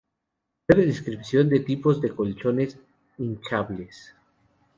Breve 0.67 0.87
descripción 0.87 1.47
de 1.47 1.59
tipos 1.59 2.01
de 2.01 2.09
colchones 2.09 2.75
hinchables. 3.19 4.15